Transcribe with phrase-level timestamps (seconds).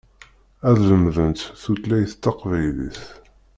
[0.69, 3.01] Ad lemdent tutlayt taqbaylit.